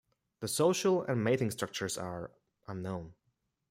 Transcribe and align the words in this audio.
The 0.39 0.47
social 0.47 1.03
and 1.03 1.23
mating 1.23 1.51
structures 1.51 1.95
are 1.95 2.31
unknown. 2.67 3.13